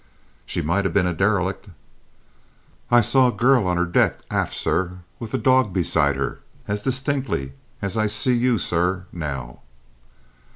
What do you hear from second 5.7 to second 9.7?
beside her, as distinctly as I see you, sir, now!"